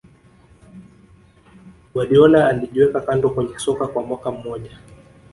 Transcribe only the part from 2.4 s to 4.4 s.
alijiweka kando kwenye soka kwa mwaka